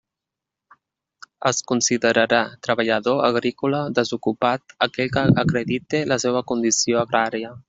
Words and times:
Es 1.49 1.59
considerarà 1.71 2.39
treballador 2.67 3.21
agrícola 3.29 3.83
desocupat 4.01 4.77
aquell 4.89 5.15
que 5.19 5.27
acredite 5.47 6.05
la 6.15 6.19
seua 6.29 6.47
condició 6.55 7.05
agrària. 7.09 7.59